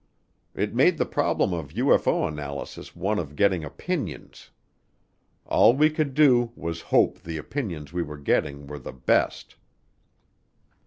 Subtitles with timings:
[0.55, 4.49] It made the problem of UFO analysis one of getting opinions.
[5.45, 9.57] All we could do was hope the opinions we were getting were the best.